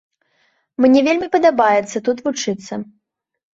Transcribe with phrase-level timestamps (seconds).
[0.85, 2.83] Мне вельмі падабаецца тут вучыцца.